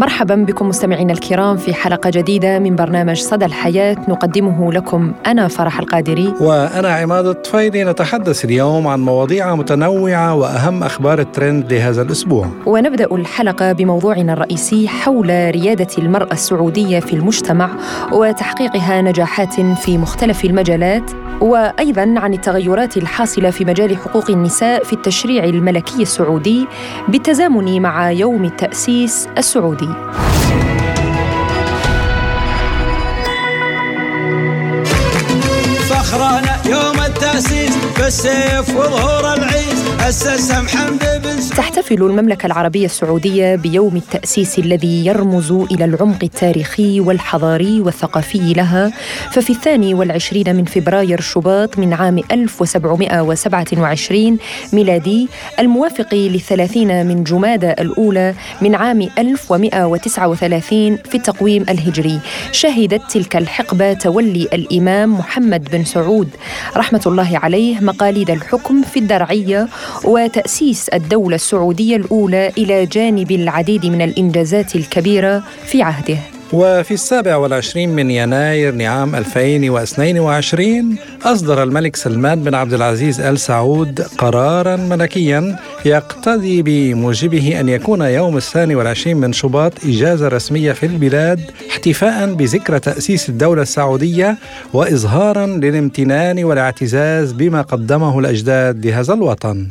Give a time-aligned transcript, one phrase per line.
[0.00, 3.96] مرحبا بكم مستمعينا الكرام في حلقة جديدة من برنامج صدى الحياة.
[4.08, 6.34] نقدمه لكم أنا فرح القادري.
[6.40, 7.84] وأنا عماد الطفيلي.
[7.84, 12.48] نتحدث اليوم عن مواضيع متنوعة وأهم أخبار الترند لهذا الأسبوع.
[12.66, 17.70] ونبدأ الحلقة بموضوعنا الرئيسي حول ريادة المرأة السعودية في المجتمع
[18.12, 25.44] وتحقيقها نجاحات في مختلف المجالات وأيضا عن التغيرات الحاصلة في مجال حقوق النساء في التشريع
[25.44, 26.66] الملكي السعودي
[27.08, 29.89] بالتزامن مع يوم التأسيس السعودي.
[35.90, 39.78] فخرنا يوم التأسيس بالسيف وظهور العيس
[41.56, 48.92] تحتفل المملكة العربية السعودية بيوم التأسيس الذي يرمز إلى العمق التاريخي والحضاري والثقافي لها
[49.30, 54.38] ففي الثاني والعشرين من فبراير شباط من عام 1727
[54.72, 62.20] ميلادي الموافق للثلاثين من جمادى الأولى من عام 1139 في التقويم الهجري.
[62.52, 66.28] شهدت تلك الحقبة تولي الإمام محمد بن سعود
[66.76, 69.68] رحمة الله عليه مقاليد الحكم في الدرعية
[70.04, 76.18] وتأسيس الدولة السعودية الأولى إلى جانب العديد من الإنجازات الكبيرة في عهده.
[76.52, 84.00] وفي السابع والعشرين من يناير لعام 2022 أصدر الملك سلمان بن عبد العزيز آل سعود
[84.18, 91.40] قرارا ملكيا يقتضي بموجبه أن يكون يوم الثاني والعشرين من شباط إجازة رسمية في البلاد
[91.70, 94.36] احتفاء بذكرى تأسيس الدولة السعودية
[94.72, 99.68] وإظهارا للامتنان والاعتزاز بما قدمه الأجداد لهذا الوطن.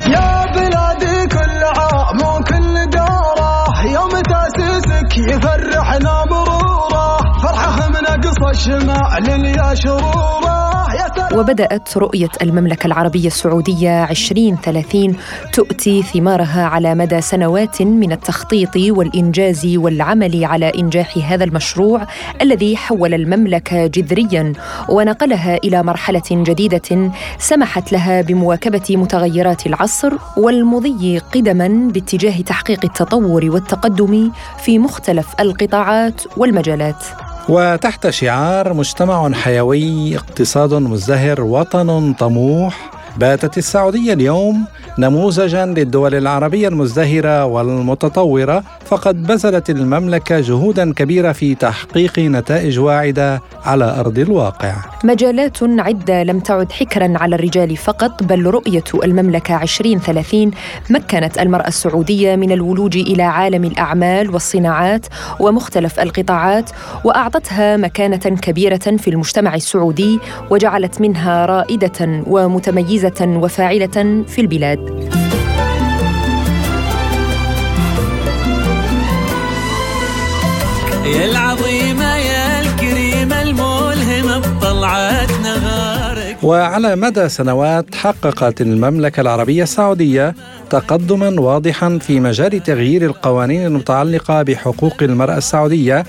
[11.33, 15.15] وبدأت رؤية المملكة العربية السعودية 2030
[15.53, 22.08] تؤتي ثمارها على مدى سنوات من التخطيط والإنجاز والعمل على إنجاح هذا المشروع
[22.42, 24.53] الذي حول المملكة جذريا
[24.89, 34.31] ونقلها إلى مرحلة جديدة سمحت لها بمواكبة متغيرات العصر والمضي قدما باتجاه تحقيق التطور والتقدم
[34.58, 37.28] في مختلف القطاعات والمجالات.
[37.49, 44.65] وتحت شعار مجتمع حيوي اقتصاد مزدهر وطن طموح باتت السعودية اليوم
[44.99, 53.99] نموذجا للدول العربية المزدهرة والمتطورة فقد بذلت المملكة جهودا كبيرة في تحقيق نتائج واعدة على
[53.99, 54.75] أرض الواقع.
[55.03, 60.52] مجالات عدة لم تعد حكرا على الرجال فقط بل رؤية المملكة 2030
[60.89, 65.05] مكنت المرأة السعودية من الولوج إلى عالم الأعمال والصناعات
[65.39, 66.69] ومختلف القطاعات
[67.03, 70.19] وأعطتها مكانة كبيرة في المجتمع السعودي
[70.49, 75.09] وجعلت منها رائدة ومتميزة وفاعلة في البلاد.
[81.05, 90.36] يا العظيمة يا الكريمة الملهمة بطلعت نهارك وعلى مدى سنوات حققت المملكة العربية السعودية
[90.70, 96.03] تقدما واضحا في مجال تغيير القوانين المتعلقة بحقوق المرأة السعودية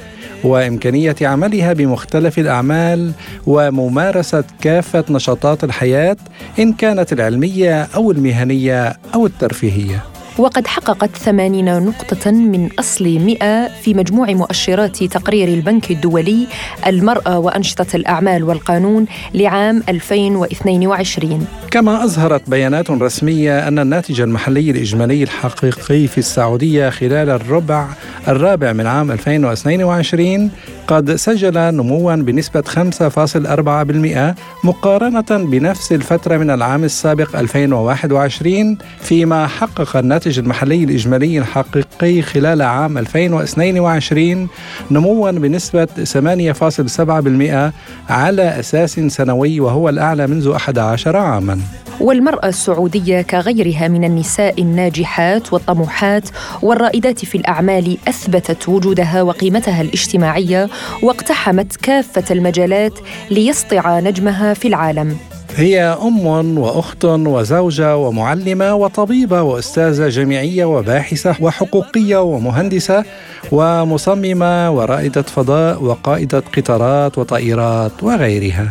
[0.45, 3.12] وإمكانية عملها بمختلف الأعمال
[3.47, 6.17] وممارسة كافة نشاطات الحياة
[6.59, 10.09] إن كانت العلمية أو المهنية أو الترفيهية.
[10.41, 16.47] وقد حققت 80 نقطة من أصل 100 في مجموع مؤشرات تقرير البنك الدولي
[16.87, 26.06] المرأة وأنشطة الأعمال والقانون لعام 2022 كما أظهرت بيانات رسمية أن الناتج المحلي الإجمالي الحقيقي
[26.06, 27.87] في السعودية خلال الربع
[28.29, 30.50] الرابع من عام 2022
[30.87, 40.30] قد سجل نموا بنسبة 5.4% مقارنة بنفس الفترة من العام السابق 2021 فيما حقق الناتج
[40.39, 44.49] المحلي الإجمالي الحقيقي خلال عام 2022
[44.91, 47.73] نموا بنسبة 8.7%
[48.11, 51.61] على أساس سنوي وهو الأعلى منذ 11 عاماً.
[52.00, 56.29] والمرأة السعودية كغيرها من النساء الناجحات والطموحات
[56.62, 60.69] والرائدات في الأعمال أثبتت وجودها وقيمتها الاجتماعية
[61.03, 62.99] واقتحمت كافة المجالات
[63.31, 65.30] ليسطع نجمها في العالم.
[65.56, 66.26] هي أم
[66.58, 73.05] وأخت وزوجة ومعلمة وطبيبة وأستاذة جامعية وباحثة وحقوقية ومهندسة
[73.52, 78.69] ومصممة ورائدة فضاء وقائدة قطارات وطائرات وغيرها.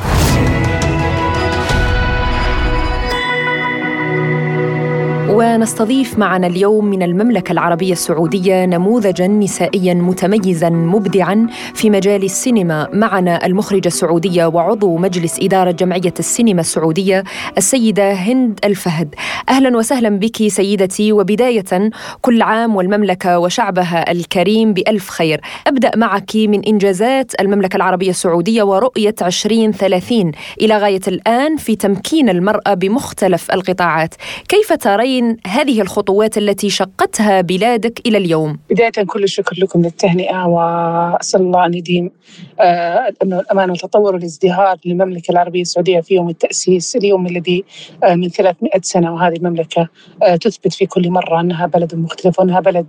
[5.40, 12.88] ونستضيف معنا اليوم من المملكة العربية السعودية نموذجا نسائيا متميزا مبدعا في مجال السينما.
[12.94, 17.24] معنا المخرجة السعودية وعضو مجلس إدارة جمعية السينما السعودية
[17.58, 19.16] السيدة هند الفهد.
[19.50, 21.12] أهلا وسهلا بك سيدتي.
[21.12, 21.92] وبداية
[22.22, 25.42] كل عام والمملكة وشعبها الكريم بألف خير.
[25.68, 30.32] أبدأ معك من إنجازات المملكة العربية السعودية ورؤية 2030
[30.62, 34.16] إلى غاية الآن في تمكين المرأة بمختلف القطاعات.
[34.48, 41.42] كيف ترين هذه الخطوات التي شقتها بلادك إلى اليوم؟ بداية كل الشكر لكم للتهنئة وأسأل
[41.42, 42.12] الله أن يديم
[42.60, 47.64] آه أنه الأمان والتطور والازدهار للمملكة العربية السعودية في يوم التأسيس اليوم الذي
[48.04, 49.88] آه من 300 سنة وهذه المملكة
[50.24, 52.88] آه تثبت في كل مرة أنها بلد مختلف وأنها بلد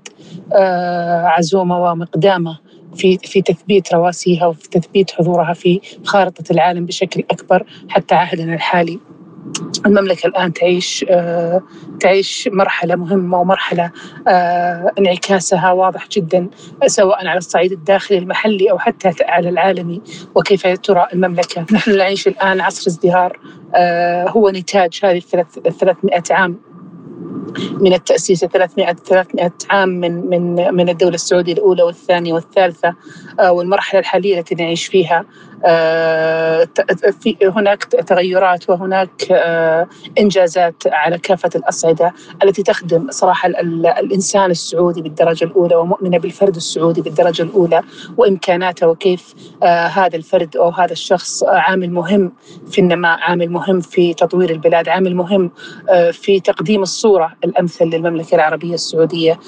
[1.24, 2.58] عزومة ومقدامة
[2.94, 8.98] في في تثبيت رواسيها وفي تثبيت حضورها في خارطة العالم بشكل أكبر حتى عهدنا الحالي
[9.86, 11.62] المملكة الآن تعيش آه
[12.00, 13.90] تعيش مرحلة مهمة ومرحلة
[14.28, 16.48] آه انعكاسها واضح جدا
[16.86, 20.02] سواء على الصعيد الداخلي المحلي أو حتى على العالمي.
[20.34, 23.38] وكيف ترى المملكة؟ نحن نعيش الآن عصر ازدهار
[23.74, 25.22] آه هو نتاج هذه
[25.66, 26.60] الثلاثمائة عام.
[27.80, 32.94] من التأسيس 300 300 عام من من من الدولة السعودية الأولى والثانية والثالثة
[33.48, 35.24] والمرحلة الحالية التي نعيش فيها.
[37.20, 39.32] في هناك تغيرات وهناك
[40.18, 42.12] إنجازات على كافة الأصعدة
[42.44, 47.82] التي تخدم صراحة الإنسان السعودي بالدرجة الأولى ومؤمنة بالفرد السعودي بالدرجة الأولى
[48.16, 52.32] وإمكاناته وكيف هذا الفرد أو هذا الشخص عامل مهم
[52.70, 55.50] في النماء، عامل مهم في تطوير البلاد، عامل مهم
[56.12, 59.38] في تقديم الصورة الأمثل للمملكة العربية السعودية.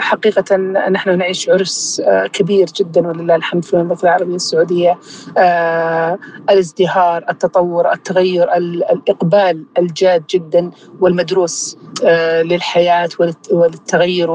[0.00, 0.56] حقيقة
[0.90, 2.02] نحن نعيش عرس
[2.32, 4.98] كبير جدا ولله الحمد في المملكة العربية السعودية
[5.38, 6.18] آه
[6.50, 10.70] الازدهار التطور التغير الإقبال الجاد جدا
[11.00, 13.08] والمدروس آه للحياة
[13.50, 14.30] وللتغير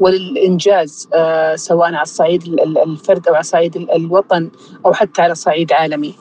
[0.00, 2.42] وللإنجاز آه سواء على الصعيد
[2.86, 4.50] الفرد أو على صعيد الوطن
[4.86, 6.14] أو حتى على صعيد عالمي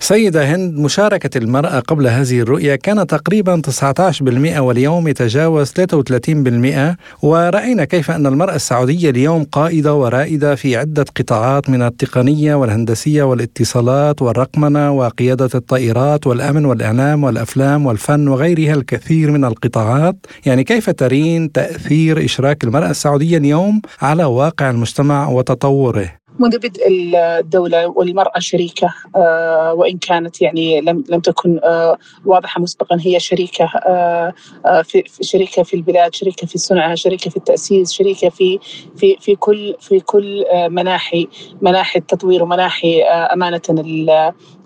[0.00, 8.10] سيدة هند مشاركة المرأة قبل هذه الرؤية كان تقريبا 19% واليوم يتجاوز 33% ورأينا كيف
[8.10, 15.50] أن المرأة السعودية اليوم قائدة ورائدة في عدة قطاعات من التقنية والهندسية والاتصالات والرقمنة وقيادة
[15.54, 20.16] الطائرات والأمن والإعلام والأفلام والفن وغيرها الكثير من القطاعات
[20.46, 27.86] يعني كيف ترين تأثير إشراك المرأة السعودية اليوم على واقع المجتمع وتطوره؟ منذ بدء الدولة
[27.86, 34.34] والمرأة شريكة آه وإن كانت يعني لم لم تكن آه واضحة مسبقا هي شريكة آه
[34.82, 38.58] في شريكة في البلاد، شريكة في صنعها، شريكة في التأسيس، شريكة في
[38.96, 41.28] في في كل في كل مناحي
[41.62, 43.62] مناحي التطوير ومناحي أمانة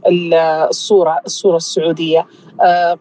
[0.07, 2.27] الصورة الصورة السعودية.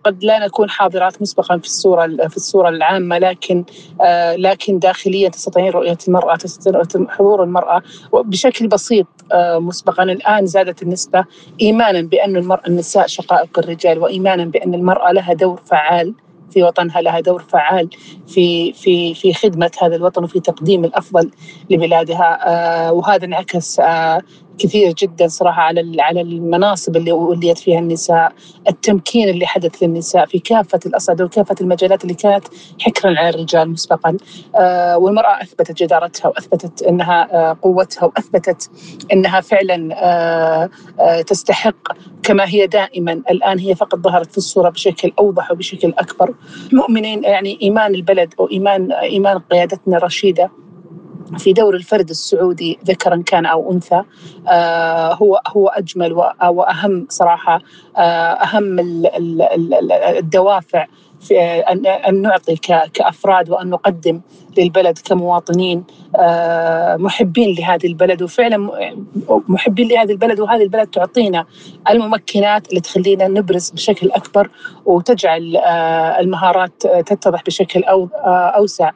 [0.03, 3.63] قد لا نكون حاضرات مسبقا في الصورة في الصورة العامة لكن
[4.37, 6.37] لكن داخليا تستطيعين رؤية المرأة
[7.09, 7.81] حضور المرأة.
[8.13, 11.25] بشكل بسيط مسبقا الآن زادت النسبة
[11.61, 16.13] إيمانا بأن المرأة النساء شقائق الرجال وإيمانا بأن المرأة لها دور فعال
[16.51, 17.89] في وطنها لها دور فعال
[18.27, 21.31] في في في خدمة هذا الوطن وفي تقديم الأفضل
[21.69, 22.39] لبلادها.
[22.47, 24.21] آه وهذا انعكس آه
[24.59, 28.33] كثير جدا صراحة على على المناصب اللي وليت فيها النساء،
[28.69, 32.45] التمكين اللي حدث للنساء في كافة الأصعدة وكافة المجالات اللي كانت
[32.79, 34.17] حكرا على الرجال مسبقا،
[34.55, 38.69] آه والمرأة أثبتت جدارتها وأثبتت إنها آه قوتها وأثبتت
[39.13, 40.69] إنها فعلا آه
[41.21, 41.93] تستحق
[42.23, 43.11] كما هي دائما.
[43.11, 46.33] الآن هي فقط ظهرت في الصورة بشكل أوضح وبشكل أكبر،
[46.73, 50.51] مؤمنين يعني إيمان البلد أو إيمان إيمان قيادتنا الرشيده
[51.37, 54.01] في دور الفرد السعودي ذكرا كان أو أنثى.
[54.47, 56.13] آه هو هو أجمل
[56.49, 57.61] واهم صراحة
[57.97, 57.99] آه
[58.33, 58.75] أهم
[60.17, 60.85] الدوافع
[61.21, 62.55] في ان نعطي
[62.93, 64.21] كأفراد وأن نقدم
[64.57, 65.83] للبلد كمواطنين
[66.15, 68.21] آه محبين لهذه البلد.
[68.21, 68.69] وفعلا
[69.29, 71.45] محبين لهذه البلد وهذه البلد تعطينا
[71.89, 74.49] الممكنات اللي تخلينا نبرز بشكل أكبر
[74.85, 77.83] وتجعل آه المهارات تتضح بشكل
[78.57, 78.91] أوسع.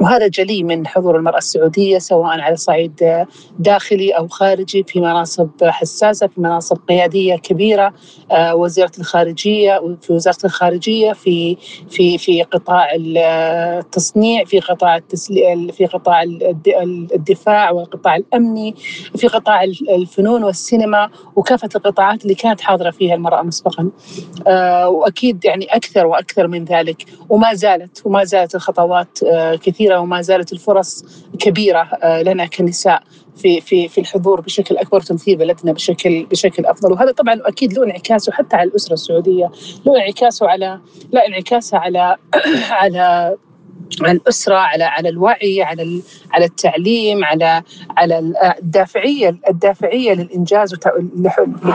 [0.00, 3.24] وهذا جلي من حضور المرأة السعودية سواء على صعيد
[3.58, 7.94] داخلي أو خارجي في مناصب حساسة في مناصب قيادية كبيرة
[8.52, 11.56] وزيرة الخارجية في وزارة الخارجية في
[11.90, 15.00] في في قطاع التصنيع في قطاع
[15.72, 16.22] في قطاع
[17.14, 18.74] الدفاع والقطاع الأمني
[19.16, 23.90] في قطاع الفنون والسينما وكافة القطاعات اللي كانت حاضرة فيها المرأة مسبقا.
[24.86, 29.18] وأكيد يعني أكثر وأكثر من ذلك وما زالت وما زالت الخطوات
[29.62, 31.04] كثير كثيرة وما زالت الفرص
[31.38, 31.88] كبيرة
[32.22, 33.02] لنا كنساء
[33.36, 36.92] في في في الحضور بشكل أكبر وتمثيل بلدنا بشكل بشكل أفضل.
[36.92, 39.50] وهذا طبعا أكيد له انعكاسه حتى على الأسرة السعودية
[39.86, 40.80] له انعكاسه على
[41.12, 42.16] لا انعكاسه على
[42.82, 43.36] على
[44.02, 46.02] على الأسرة على على الوعي على
[46.32, 47.62] على التعليم على
[47.96, 48.18] على
[48.58, 50.74] الدافعية الدافعية للإنجاز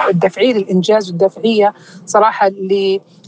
[0.09, 1.73] الدافعيه للإنجاز والدافعية
[2.05, 2.47] صراحة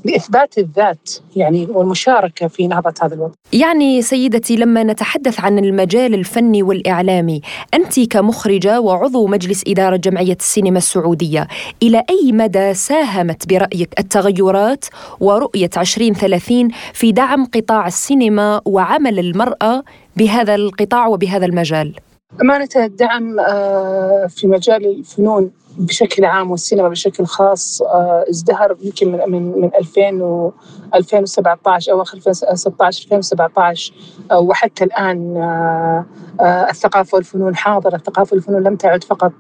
[0.06, 3.34] لاثبات الذات يعني والمشاركة في نهضه هذا الوطن.
[3.54, 7.42] يعني سيدتي لما نتحدث عن المجال الفني والإعلامي،
[7.74, 11.48] أنت كمخرجة وعضو مجلس إدارة جمعية السينما السعودية،
[11.84, 14.86] إلى أي مدى ساهمت برأيك التغيرات
[15.20, 19.84] ورؤية 2030 في دعم قطاع السينما وعمل المرأة
[20.18, 21.94] بهذا القطاع وبهذا المجال؟
[22.42, 29.20] أمانة الدعم آه، في مجال الفنون بشكل عام والسينما بشكل خاص آه، ازدهر يمكن من
[29.32, 30.52] من من 2000 و
[30.96, 33.94] 2017 أواخر 2016 2017
[34.34, 36.06] وحتى الآن آه،
[36.40, 39.34] آه، الثقافة والفنون حاضرة، الثقافة والفنون لم تعد فقط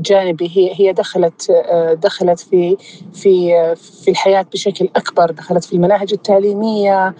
[0.00, 0.50] جانبي.
[0.54, 1.52] هي هي دخلت
[2.02, 2.76] دخلت في
[3.14, 7.14] في في الحياة بشكل أكبر، دخلت في المناهج التعليمية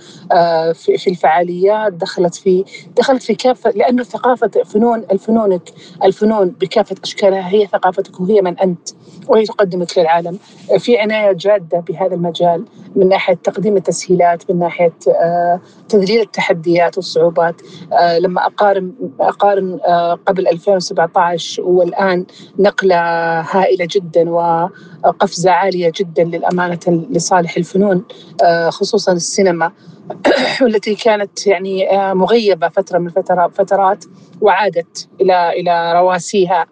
[0.72, 2.64] في في الفعاليات، دخلت في
[2.96, 5.60] دخلت في كافة لأنه ثقافة فنون الفنون
[6.04, 8.88] الفنون بكافة أشكالها هي ثقافتك وهي من أنت
[9.28, 10.38] وهي تقدمك للعالم.
[10.78, 12.64] في عناية جادة بهذا المجال.
[12.96, 17.62] من ناحية تقديم التسهيلات من ناحية آه، تذليل التحديات والصعوبات.
[17.92, 22.26] آه، لما أقارن أقارن آه، قبل 2017 والآن
[22.58, 22.96] نقلة
[23.40, 28.04] هائلة جدا وقفزة عالية جدا للأمانة لصالح الفنون
[28.68, 29.72] خصوصا السينما
[30.62, 34.04] والتي كانت يعني مغيبة فترة من الفترات
[34.40, 36.66] وعادت إلى إلى رواسيها.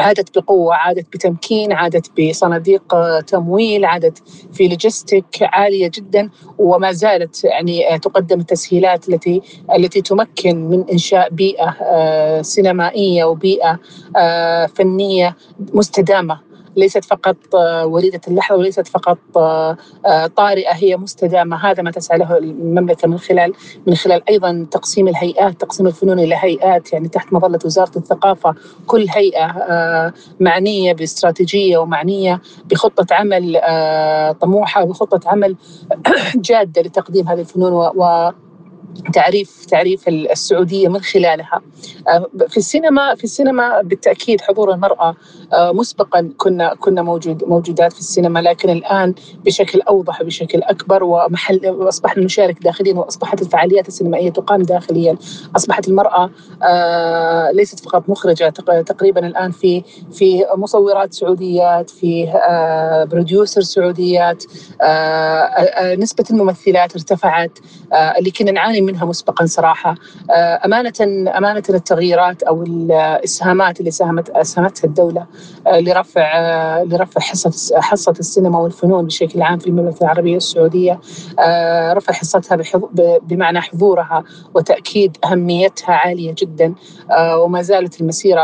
[0.00, 4.22] عادت بقوة عادت بتمكين عادت بصناديق آه، تمويل عادت
[4.52, 9.42] في لوجستيك عالية جدا وما زالت يعني آه، تقدم التسهيلات التي
[9.74, 13.78] التي تمكن من إنشاء بيئة آه، سينمائية وبيئة
[14.74, 15.36] فنية
[15.74, 16.45] مستدامة.
[16.76, 21.70] ليست فقط آه، وليدة اللحظة وليست فقط آه، آه، طارئة هي مستدامة.
[21.70, 23.52] هذا ما تسعى له المملكة من خلال
[23.86, 28.54] من خلال أيضا تقسيم الهيئات تقسيم الفنون إلى هيئات يعني تحت مظلة وزارة الثقافة
[28.86, 29.46] كل هيئة
[30.40, 33.60] معنية باستراتيجية ومعنية بخطة عمل
[34.40, 35.56] طموحة وبخطة عمل
[36.48, 38.32] جادة لتقديم هذه الفنون و
[39.12, 41.60] تعريف تعريف السعودية من خلالها.
[42.08, 45.16] آه، في السينما في السينما بالتأكيد حضور المرأة
[45.52, 51.68] آه، مسبقا كنا كنا موجود موجودات في السينما لكن الآن بشكل أوضح وبشكل أكبر ومحل
[51.68, 55.16] وأصبحنا نشارك داخليا وأصبحت الفعاليات السينمائية تقام داخليا.
[55.56, 56.30] أصبحت المرأة
[56.62, 58.48] آه، ليست فقط مخرجة
[58.86, 62.26] تقريبا الآن في في مصورات سعوديات في
[63.10, 64.44] بروديوسر سعوديات
[65.98, 67.58] نسبة الممثلات ارتفعت
[68.18, 69.94] اللي كنا نعاني منها مسبقا صراحة.
[70.30, 70.92] آه، امانه
[71.38, 75.26] أمانة التغييرات أو الاسهامات اللي ساهمت اسهمتها الدولة
[75.66, 81.00] آه، لرفع آه، لرفع حصة حصة السينما والفنون بشكل عام في المملكة العربية السعودية.
[81.92, 82.58] رفع حصتها
[83.22, 84.24] بمعنى حضورها
[84.54, 86.74] وتأكيد أهميتها عالية جدا.
[87.38, 88.40] وما زالت المسيرة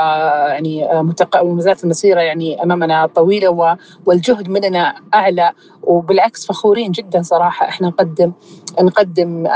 [0.48, 1.42] يعني متق...
[1.42, 5.52] وما زالت المسيرة يعني أمامنا طويلة والجهد مننا أعلى.
[5.82, 7.68] وبالعكس فخورين جدا صراحة.
[7.68, 8.32] إحنا نقدم
[8.80, 9.46] نقدم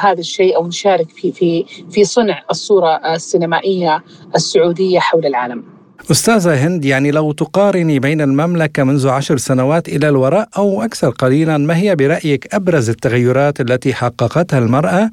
[0.00, 5.76] هذا الشيء أو نشارك في في في صنع الصورة السينمائية السعودية حول العالم.
[6.10, 11.58] أستاذة هند يعني لو تقارني بين المملكة منذ عشر سنوات إلى الوراء أو أكثر قليلا
[11.58, 15.10] ما هي برأيك أبرز التغيرات التي حققتها المرأة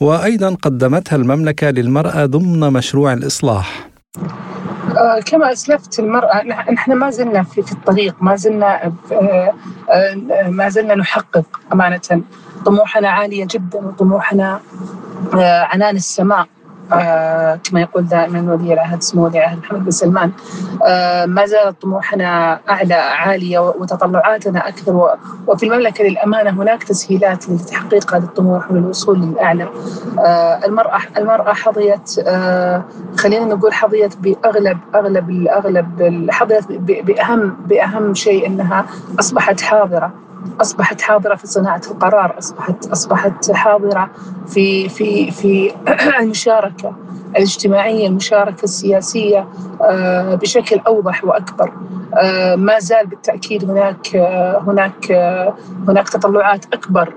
[0.00, 3.88] وأيضا قدمتها المملكة للمرأة ضمن مشروع الإصلاح؟
[4.96, 9.54] آه كما أسلفت المرأة نحن ما زلنا في, في الطريق ما زلنا آه
[9.90, 10.14] آه
[10.48, 12.22] ما زلنا نحقق أمانة.
[12.66, 14.60] طموحنا عالية جدا وطموحنا
[15.72, 16.46] عنان السماء.
[16.92, 20.32] آه كما يقول دائما ولي العهد سمو ولي العهد محمد بن سلمان.
[20.84, 25.16] آه ما زالت طموحنا أعلى عالية وتطلعاتنا أكثر.
[25.46, 29.68] وفي المملكة للأمانة هناك تسهيلات لتحقيق هذا الطموح وللوصول للأعلى.
[30.18, 32.84] آه المرأة المرأة حظيت آه
[33.16, 38.86] خلينا نقول حظيت بأغلب أغلب أغلب حظيت بأهم بأهم شيء إنها
[39.20, 40.25] أصبحت حاضرة.
[40.60, 44.10] أصبحت حاضرة في صناعة القرار اصبحت أصبحت حاضرة
[44.48, 45.72] في في في
[46.20, 46.96] المشاركة.
[47.36, 49.48] الاجتماعية المشاركة السياسية
[49.82, 51.72] آه، بشكل أوضح وأكبر.
[52.14, 55.12] آه، ما زال بالتأكيد هناك آه، هناك
[55.88, 57.12] هناك تطلعات أكبر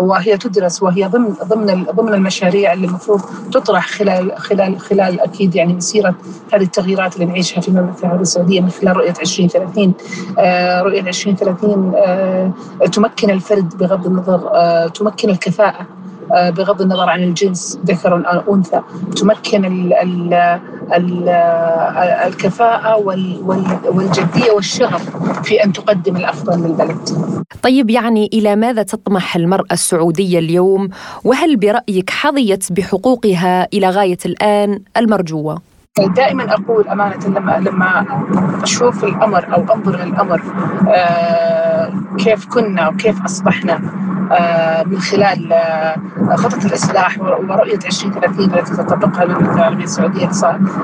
[0.00, 3.20] وهي تدرس وهي ضمن ضمن ضمن المشاريع اللي المفروض
[3.52, 6.14] تطرح خلال خلال خلال أكيد يعني مسيره
[6.52, 9.94] هذه التغييرات اللي نعيشها في المملكة العربية السعودية من خلال رؤية 2030
[10.82, 12.52] رؤية 2030
[12.92, 14.50] تمكن الفرد بغض النظر
[14.88, 18.80] تمكن الكفاءة آه، بغض النظر عن الجنس ذكر أو أنثى.
[19.16, 20.34] تمكن ال ال
[20.94, 21.28] ال
[22.26, 22.96] الكفاءة
[23.94, 27.08] والجدية والشغف في أن تقدم الأفضل للبلد.
[27.62, 30.88] طيب يعني إلى ماذا تطمح المرأة السعودية اليوم؟
[31.24, 35.62] وهل برأيك حظيت بحقوقها إلى غاية الآن المرجوة؟
[35.98, 38.06] دائما أقول أمانة لما لما
[38.62, 40.42] أشوف الأمر أو أنظر للأمر
[40.88, 44.11] آه، كيف كنا وكيف أصبحنا آه،
[44.86, 45.96] من خلال آه،
[46.34, 50.30] خطط الإصلاح ورؤية 2030 التي تطبقها المملكه العربية السعودية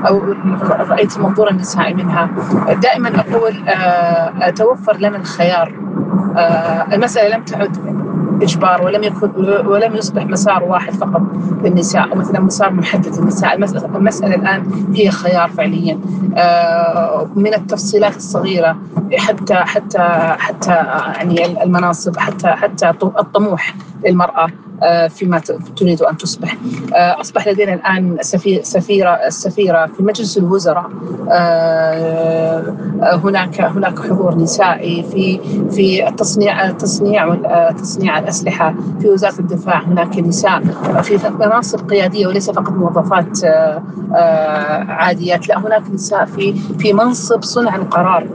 [0.09, 0.23] أو
[0.71, 2.30] رأيت المنظور النسائي منها.
[2.83, 3.54] دائما أقول
[4.54, 5.73] توفر لنا الخيار.
[6.92, 7.99] المسألة لم تعد
[8.42, 9.30] إجبار ولم يكن
[9.66, 11.23] ولم يصبح مسار واحد فقط
[11.64, 13.57] للنساء أو مثلا مسار محدد للنساء.
[13.97, 14.62] المسألة الآن
[14.95, 15.99] هي خيار فعليا.
[16.37, 18.76] آه، من التفصيلات الصغيرة
[19.18, 19.99] حتى حتى
[20.38, 22.92] حتى يعني المناصب حتى حتى
[23.28, 23.75] الطموح
[24.06, 24.49] للمرأة
[24.82, 25.38] آه، فيما
[25.76, 26.56] تريد أن تصبح.
[26.94, 28.16] آه، أصبح لدينا الآن
[28.62, 30.90] سفيرة السفيرة في مجلس الوزراء.
[31.30, 32.75] آه،
[33.25, 37.35] هناك هناك حضور نسائي في في التصنيع التصنيع
[37.70, 39.82] تصنيع الأسلحة في وزارة الدفاع.
[39.82, 40.61] هناك نساء
[41.02, 43.44] في مناصب قيادية وليس فقط موظفات
[44.88, 48.26] عاديات لا هناك نساء في في منصب صنع القرار.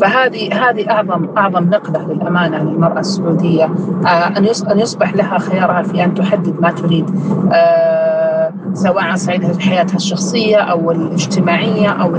[0.00, 3.64] فهذه هذه اعظم أعظم نقلة للأمانة للمرأة السعودية.
[3.64, 7.10] آه، أن أن يصبح لها خيارها في أن تحدد ما تريد
[7.52, 12.16] آه، سواء على صعيد حياتها الشخصية أو الاجتماعية أو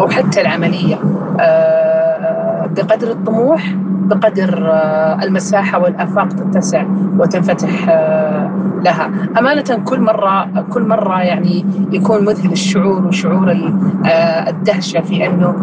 [0.00, 0.96] أو حتى العملية.
[1.40, 4.70] آه، بقدر الطموح بقدر
[5.22, 6.84] المساحة والآفاق تتسع
[7.18, 7.88] وتنفتح
[8.84, 9.10] لها.
[9.38, 13.56] أمانة كل مرة كل مرة يعني يكون مذهل الشعور وشعور
[14.48, 15.54] الدهشة في أنه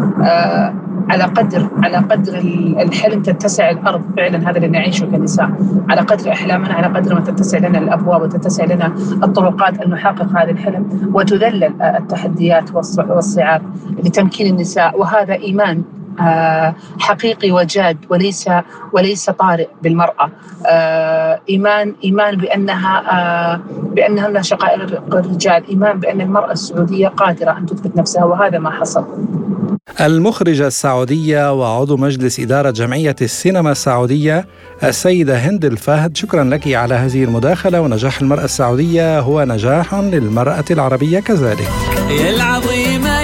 [1.10, 2.38] على قدر على قدر
[2.84, 5.50] الحلم تتسع الأرض فعلا هذا اللي نعيشه كنساء.
[5.90, 8.86] على قدر أحلامنا على قدر ما تتسع لنا الأبواب وتتسع لنا
[9.26, 11.10] الطرقات أن نحقق هذا الحلم.
[11.14, 13.62] وتذلل التحديات والصعاب
[14.04, 15.00] لتمكين النساء.
[15.00, 15.82] وهذا إيمان.
[16.98, 18.48] حقيقي وجاد وليس
[18.92, 20.30] وليس طارئ بالمرأة.
[20.66, 25.68] آه، ايمان إيمان بأنها آه، بأنها شقائق الرجال.
[25.68, 29.04] إيمان بأن المرأة السعودية قادرة أن تثبت نفسها وهذا ما حصل.
[30.00, 34.46] المخرجة السعودية وعضو مجلس إدارة جمعية السينما السعودية
[34.84, 41.20] السيدة هند الفهد شكرا لك على هذه المداخلة ونجاح المرأة السعودية هو نجاح للمرأة العربية
[41.20, 41.68] كذلك.
[42.10, 43.19] يا العظيمة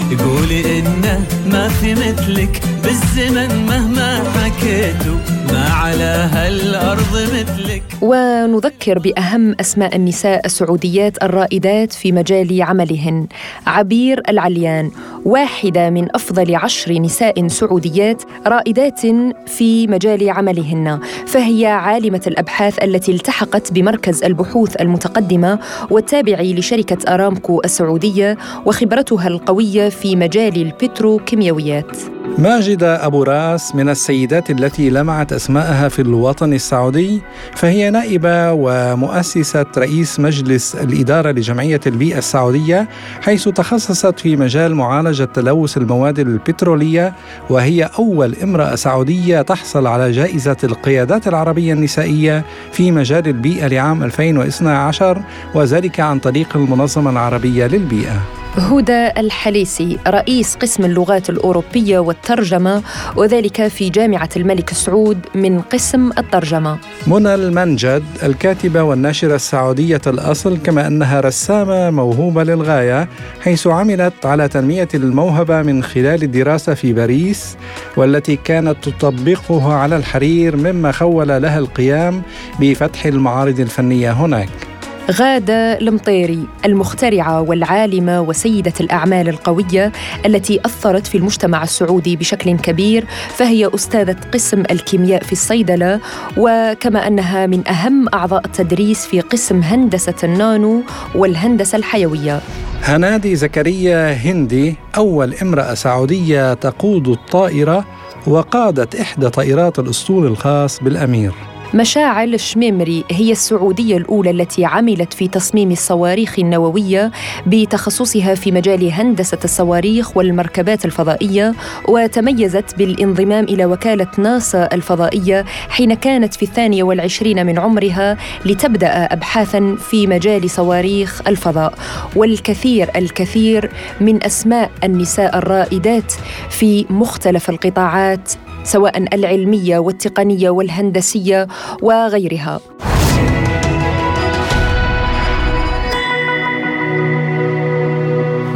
[0.00, 5.18] نغارك تقولي إنه ما في مثلك بالزمن مهما حكيتوا
[5.52, 7.82] ما على هالأرض مثلك.
[8.00, 13.26] ونذكر بأهم أسماء النساء السعوديات الرائدات في مجال عملهن.
[13.66, 14.90] عبير العليان
[15.24, 19.00] واحدة من أفضل عشر نساء سعوديات رائدات
[19.46, 25.58] في مجال عملهن فهي عالمة الأبحاث التي التحقت بمركز البحوث المتقدمة
[25.90, 31.96] والتابع لشركة أرامكو السعودية وخبرتها القوية في مجال البتروكيماويات
[32.38, 37.22] ماجدة أبو راس من السيدات التي لمعت أسماءها في الوطن السعودي
[37.54, 42.88] فهي نائبة ومؤسسة رئيس مجلس الإدارة لجمعية البيئة السعودية
[43.20, 47.12] حيث تخصصت في مجال معالجة تلوث المواد البترولية
[47.50, 55.22] وهي أول امرأة سعودية تحصل على جائزة القيادات العربية النسائية في مجال البيئة لعام 2012
[55.54, 58.43] وذلك عن طريق المنظمة العربية للبيئة.
[58.58, 62.82] هدى الحليسي رئيس قسم اللغات الأوروبية والترجمة
[63.16, 66.78] وذلك في جامعة الملك سعود من قسم الترجمة.
[67.06, 73.08] منى المنجد الكاتبة والناشرة السعودية الأصل كما أنها رسامة موهوبة للغاية
[73.40, 77.56] حيث عملت على تنمية الموهبة من خلال الدراسة في باريس
[77.96, 82.22] والتي كانت تطبقها على الحرير مما خول لها القيام
[82.60, 84.73] بفتح المعارض الفنية هناك.
[85.10, 89.92] غادة المطيري المخترعة والعالمة وسيدة الأعمال القوية
[90.26, 96.00] التي أثرت في المجتمع السعودي بشكل كبير فهي أستاذة قسم الكيمياء في الصيدلة.
[96.36, 100.82] وكما أنها من أهم أعضاء التدريس في قسم هندسة النانو
[101.14, 102.40] والهندسة الحيوية.
[102.82, 107.84] هنادي زكريا هندي أول امرأة سعودية تقود الطائرة
[108.26, 111.53] وقادت إحدى طائرات الأسطول الخاص بالأمير.
[111.74, 117.10] مشاعل الشميمري هي السعودية الأولى التي عملت في تصميم الصواريخ النووية
[117.46, 121.54] بتخصصها في مجال هندسة الصواريخ والمركبات الفضائية
[121.88, 129.76] وتميزت بالانضمام إلى وكالة ناسا الفضائية حين كانت في الثانية والعشرين من عمرها لتبدأ أبحاثا
[129.90, 131.74] في مجال صواريخ الفضاء.
[132.16, 136.12] والكثير الكثير من أسماء النساء الرائدات
[136.50, 138.32] في مختلف القطاعات
[138.64, 141.48] سواء العلمية والتقنية والهندسية
[141.82, 142.60] وغيرها.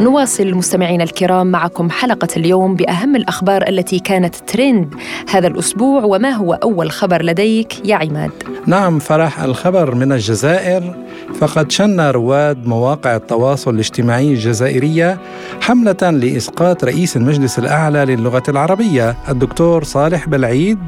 [0.09, 4.95] نواصل مستمعينا الكرام معكم حلقة اليوم بأهم الأخبار التي كانت ترند
[5.31, 8.31] هذا الأسبوع وما هو أول خبر لديك يا عماد؟
[8.67, 10.95] نعم فرح الخبر من الجزائر
[11.35, 15.19] فقد شن رواد مواقع التواصل الاجتماعي الجزائرية
[15.61, 20.79] حملة لإسقاط رئيس المجلس الأعلى للغة العربية الدكتور صالح بلعيد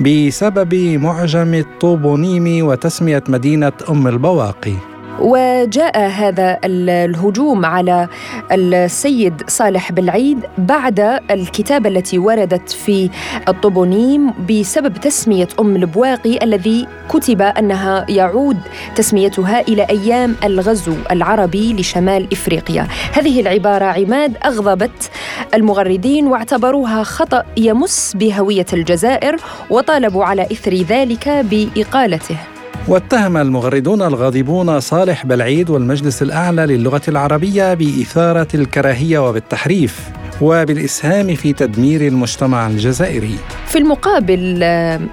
[0.00, 8.08] بسبب معجم الطوبونيمي وتسمية مدينة أم البواقي وجاء هذا الهجوم على
[8.52, 11.00] السيد صالح بالعيد بعد
[11.30, 13.10] الكتابة التي وردت في
[13.48, 18.58] الطوبونيم بسبب تسمية أم البواقي الذي كتب أنها يعود
[18.96, 22.86] تسميتها إلى أيام الغزو العربي لشمال إفريقيا.
[23.12, 25.10] هذه العبارة عماد أغضبت
[25.54, 29.36] المغردين واعتبروها خطأ يمس بهوية الجزائر
[29.70, 32.55] وطالبوا على إثر ذلك بإقالته.
[32.88, 42.00] واتهم المغردون الغاضبون صالح بلعيد والمجلس الأعلى للغة العربية بإثارة الكراهية وبالتحريف وبالإسهام في تدمير
[42.06, 43.38] المجتمع الجزائري.
[43.66, 44.64] في المقابل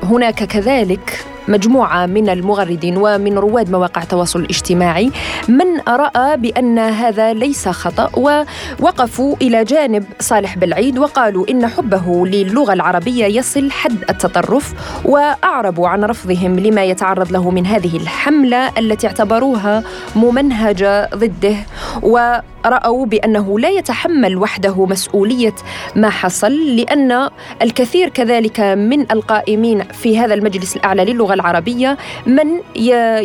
[0.04, 5.12] هناك كذلك مجموعة من المغردين ومن رواد مواقع التواصل الاجتماعي
[5.48, 12.74] من رأى بأن هذا ليس خطأ ووقفوا إلى جانب صالح بالعيد وقالوا إن حبه للغة
[12.74, 14.74] العربية يصل حد التطرف
[15.06, 19.84] وأعربوا عن رفضهم لما يتعرض له من هذه الحملة التي اعتبروها
[20.16, 21.56] ممنهجة ضده
[22.02, 25.56] ورأوا بأنه لا يتحمل وحده مسؤولية
[25.96, 27.30] ما حصل لأن
[27.62, 32.48] الكثير كذلك من القائمين في هذا المجلس الأعلى للغة اللغة العربية من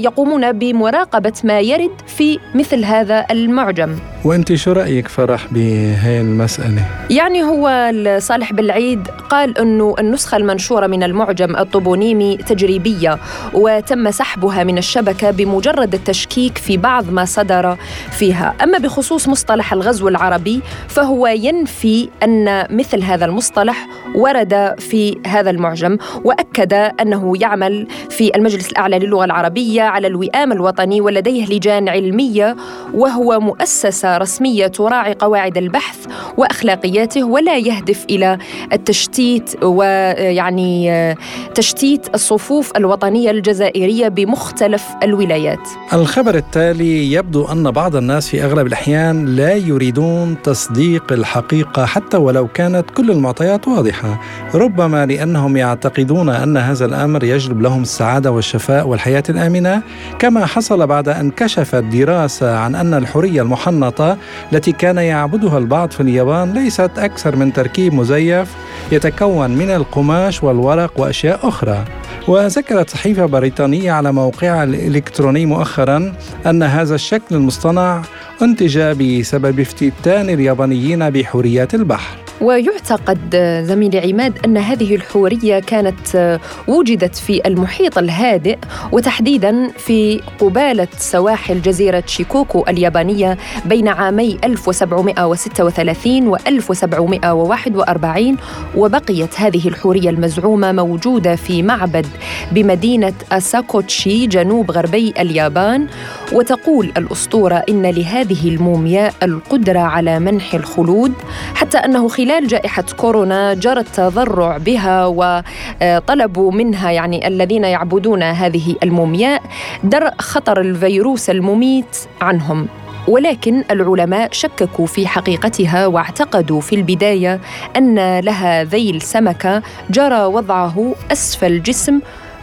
[0.05, 3.97] يقومون بمراقبة ما يرد في مثل هذا المعجم.
[4.25, 11.03] وأنت شو رأيك فرح بهي المسألة؟ يعني هو صالح بالعيد قال إنه النسخة المنشورة من
[11.03, 13.19] المعجم الطوبونيمي تجريبية
[13.55, 17.77] وتم سحبها من الشبكة بمجرد التشكيك في بعض ما صدر
[18.11, 18.55] فيها.
[18.63, 25.99] أما بخصوص مصطلح الغزو العربي فهو ينفي أن مثل هذا المصطلح ورد في هذا المعجم
[26.25, 32.57] وأكد أنه يعمل في المجلس الأعلى للغة العربية على الوئام الوطني ولديه لجان علمية
[32.95, 36.07] وهو مؤسسة رسمية تراعي قواعد البحث
[36.37, 38.39] وأخلاقياته ولا يهدف إلى
[38.73, 41.15] التشتيت ويعني
[41.55, 45.69] تشتيت الصفوف الوطنية الجزائرية بمختلف الولايات.
[45.93, 52.49] الخبر التالي يبدو أن بعض الناس في أغلب الأحيان لا يريدون تصديق الحقيقة حتى ولو
[52.49, 54.21] كانت كل المعطيات واضحة،
[54.55, 59.83] ربما لأنهم يعتقدون أن هذا الأمر يجلب لهم السعادة والشفاء والحياة الآمنة،
[60.19, 64.19] كما حصل بعد أن كشفت دراسة عن أن الحريه المحنطة البسيطة
[64.53, 68.55] التي كان يعبدها البعض في اليابان ليست أكثر من تركيب مزيف
[68.93, 71.85] يتكون من القماش والورق وأشياء أخرى.
[72.29, 76.13] وذكرت صحيفة بريطانية على موقعها الإلكتروني مؤخرا
[76.47, 78.03] أن هذا الشكل المصطنع
[78.43, 82.17] أنتج بسبب افتتان اليابانيين بحوريات البحر.
[82.41, 88.59] ويعتقد زميلي عماد أن هذه الحورية كانت وجدت في المحيط الهادئ
[88.93, 98.37] وتحديدا في قبالة سواحل جزيرة شيكوكو اليابانية بين عامي 1736 و 1741
[98.77, 102.07] وبقيت هذه الحورية المزعومة موجودة في معبد
[102.53, 105.87] بمدينة أساكوتشي جنوب غربي اليابان.
[106.33, 111.13] وتقول الأسطورة إن لهذه المومياء القدرة على منح الخلود
[111.55, 118.77] حتى أنه خلال خلال جائحة كورونا جرى التضرع بها وطلبوا منها يعني الذين يعبدون هذه
[118.83, 119.43] المومياء
[119.85, 122.69] درء خطر الفيروس المميت عنهم.
[123.09, 127.41] ولكن العلماء شككوا في حقيقتها واعتقدوا في البداية
[127.77, 132.01] أن لها ذيل سمكة جرى وضعه أسفل الجسم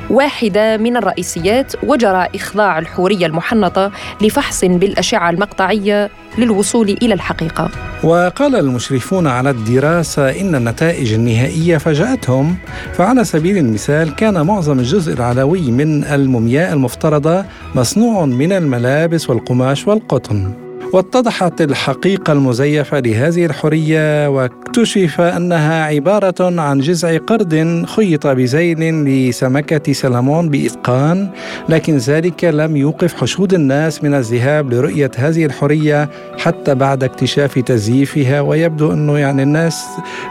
[0.10, 3.92] واحدة من الرئيسيات وجرى إخضاع الحورية المحنطة
[4.22, 7.70] لفحص بالأشعة المقطعية للوصول إلى الحقيقة.
[8.04, 12.56] وقال المشرفون على الدراسة إن النتائج النهائية فاجأتهم
[12.94, 20.65] فعلى سبيل المثال كان معظم الجزء العلوي من المومياء المفترضة مصنوع من الملابس والقماش والقطن.
[20.94, 30.50] واتضحت الحقيقة المزيفة لهذه الحرية واكتشف أنها عبارة عن جذع قرد خيط بزيل لسمكة سلمون
[30.50, 31.30] بإتقان
[31.70, 38.42] لكن ذلك لم يوقف حشود الناس من الذهاب لرؤية هذه الحرية حتى بعد اكتشاف تزييفها
[38.42, 39.86] ويبدو أنه يعني الناس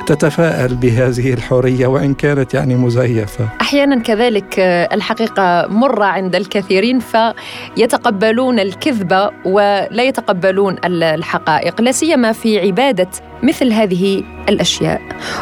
[0.07, 3.49] تتفائل بهذه الحرية وإن كانت يعني مزيفة.
[3.61, 4.59] أحيانا كذلك
[4.93, 13.09] الحقيقة مرة عند الكثيرين فيتقبلون الكذبة ولا يتقبلون يتقبلون الحقائق لا سيما في عبادة
[13.43, 15.01] مثل هذه الأشياء.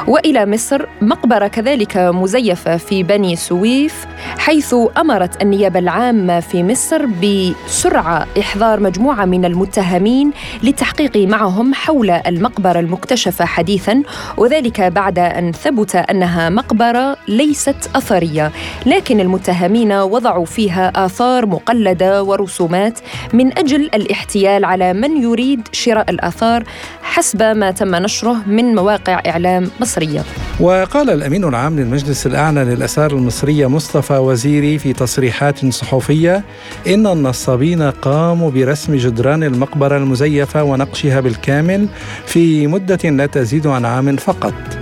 [0.09, 4.07] وإلى مصر مقبرة كذلك مزيفة في بني سويف
[4.39, 10.31] حيث أمرت النيابة العامة في مصر بسرعة إحضار مجموعة من المتهمين
[10.63, 14.03] للتحقيق معهم حول المقبرة المكتشفة حديثا.
[14.37, 18.53] وذلك بعد أن ثبت أنها مقبرة ليست أثرية
[18.87, 22.99] لكن المتهمين وضعوا فيها آثار مقلدة ورسومات
[23.33, 26.65] من أجل الاحتيال على من يريد شراء الآثار
[27.03, 30.25] حسب ما تم نشره من مواقع إعلام مصرية.
[30.61, 36.45] وقال الأمين العام للمجلس الأعلى للاثار المصرية مصطفى وزيري في تصريحات صحفية
[36.87, 41.89] إن النصابين قاموا برسم جدران المقبرة المزيفة ونقشها بالكامل
[42.27, 44.82] في مدة لا تزيد عن عام فقط.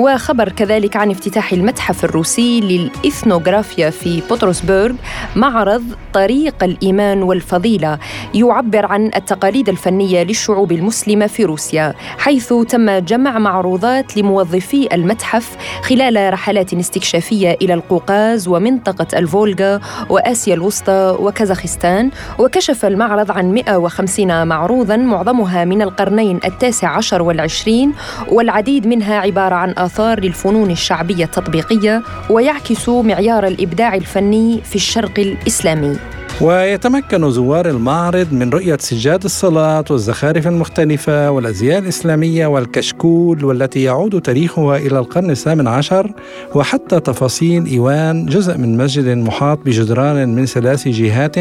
[0.00, 4.92] وخبر كذلك عن افتتاح المتحف الروسي للإثنوغرافيا في بطرسبرغ
[5.36, 5.82] معرض
[6.12, 7.98] طريق الإيمان والفضيلة
[8.34, 16.32] يعبر عن التقاليد الفنية للشعوب المسلمة في روسيا حيث تم جمع معروضات لموظفي المتحف خلال
[16.32, 25.64] رحلات استكشافية إلى القوقاز ومنطقة الفولغا وآسيا الوسطى وكازاخستان وكشف المعرض عن 150 معروضا معظمها
[25.64, 27.92] من القرنين التاسع عشر والعشرين
[28.28, 35.96] والعديد منها عبارة عن آثار للفنون الشعبية التطبيقية ويعكس معيار الإبداع الفني في الشرق الإسلامي.
[36.40, 44.76] ويتمكن زوار المعرض من رؤية سجاد الصلاة والزخارف المختلفة والأزياء الإسلامية والكشكول والتي يعود تاريخها
[44.76, 46.12] إلى القرن الثامن عشر
[46.54, 51.36] وحتى تفاصيل إيوان جزء من مسجد محاط بجدران من ثلاث جهات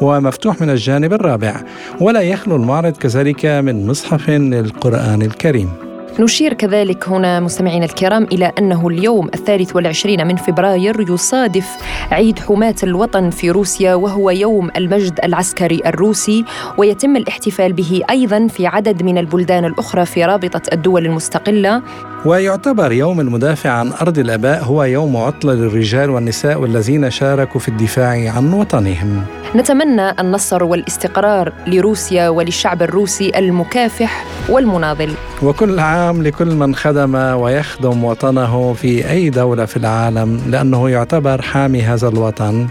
[0.00, 1.54] ومفتوح من الجانب الرابع.
[2.00, 5.89] ولا يخلو المعرض كذلك من مصحف للقرآن الكريم.
[6.18, 11.68] نشير كذلك هنا مستمعينا الكرام إلى أنه اليوم الثالث والعشرين من فبراير يصادف
[12.10, 16.44] عيد حماة الوطن في روسيا وهو يوم المجد العسكري الروسي
[16.78, 21.82] ويتم الاحتفال به أيضا في عدد من البلدان الأخرى في رابطة الدول المستقلة.
[22.24, 28.32] ويعتبر يوم المدافع عن أرض الآباء هو يوم عطلة للرجال والنساء والذين شاركوا في الدفاع
[28.36, 29.24] عن وطنهم.
[29.56, 35.14] نتمنى النصر والاستقرار لروسيا وللشعب الروسي المكافح والمناضل.
[35.42, 41.82] وكل عام لكل من خدم ويخدم وطنه في أي دولة في العالم لأنه يعتبر حامي
[41.82, 42.66] هذا الوطن.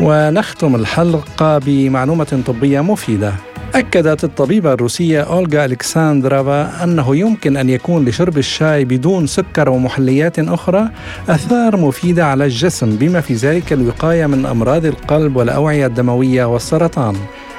[0.00, 3.32] ونختم الحلقة بمعلومة طبية مفيدة.
[3.74, 10.88] أكدت الطبيبة الروسية أولغا ألكساندرافا أنه يمكن أن يكون لشرب الشاي بدون سكر ومحليات أخرى
[11.28, 17.16] أثار مفيدة على الجسم بما في ذلك الوقاية من أمراض القلب والأوعية الدموية والسرطان.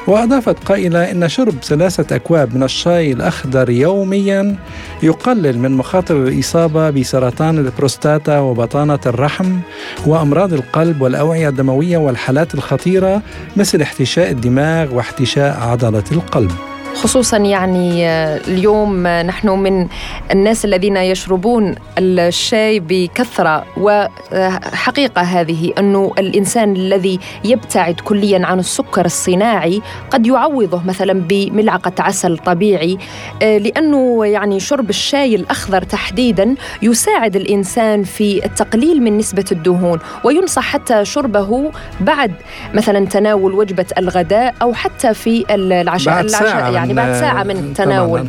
[0.08, 4.56] وأضافت قائلة إن شرب ثلاثة أكواب من الشاي الأخضر يوميا
[5.04, 9.60] يقلل من مخاطر الإصابة بسرطان البروستاتا وبطانة الرحم
[10.06, 13.22] وأمراض القلب والأوعية الدموية والحالات الخطيرة
[13.58, 16.75] مثل احتشاء الدماغ واحتشاء عضلة القلب.
[16.96, 19.88] خصوصا يعني آه، اليوم آه، نحن من
[20.32, 29.82] الناس الذين يشربون الشاي بكثرة وحقيقة هذه أنه الإنسان الذي يبتعد كليا عن السكر الصناعي
[30.12, 32.98] قد يعوضه مثلا بملعقة عسل طبيعي
[33.44, 40.64] آه، لأنه يعني شرب الشاي الأخضر تحديدا يساعد الإنسان في التقليل من نسبة الدهون وينصح
[40.64, 42.32] حتى شربه بعد
[42.74, 46.85] مثلا تناول وجبة الغداء أو حتى في العشاء بعد العشاء يعني.
[46.94, 48.28] بعد ساعة من تناول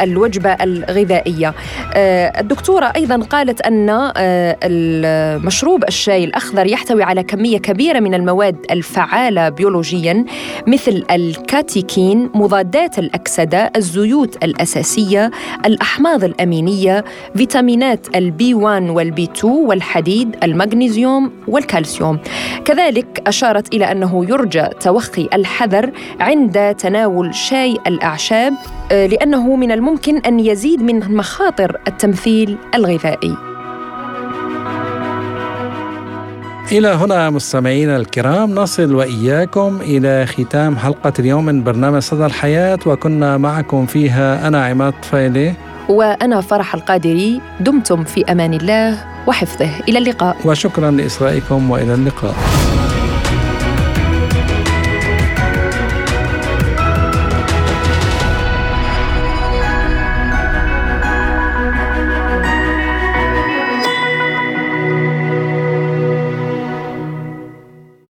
[0.00, 1.54] الوجبة الغذائية.
[1.94, 8.56] آه، الدكتورة أيضا قالت أن آه، مشروب الشاي الأخضر يحتوي على كمية كبيرة من المواد
[8.70, 10.24] الفعالة بيولوجيا
[10.66, 15.30] مثل الكاتيكين مضادات الأكسدة الزيوت الأساسية
[15.66, 17.04] الأحماض الأمينية
[17.36, 22.18] فيتامينات ال B 1 وال B 2 والحديد المغنيسيوم والكالسيوم.
[22.64, 25.90] كذلك أشارت إلى أنه يرجى توخي الحذر
[26.20, 28.52] عند تناول شاي الأعشاب
[28.92, 33.36] آه، لأنه من الممكن أن يزيد من مخاطر التمثيل الغذائي.
[36.72, 43.36] إلى هنا مستمعينا الكرام نصل وإياكم إلى ختام حلقة اليوم من برنامج صدى الحياة وكنا
[43.36, 45.54] معكم فيها أنا عماد طفيلي.
[45.88, 49.70] وأنا فرح القادري دمتم في أمان الله وحفظه.
[49.88, 50.36] إلى اللقاء.
[50.44, 52.34] وشكرا لإصغائكم وإلى اللقاء.